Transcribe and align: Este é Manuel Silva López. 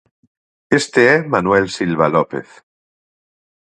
Este 0.79 1.01
é 1.13 1.15
Manuel 1.33 1.65
Silva 1.77 2.07
López. 2.15 2.47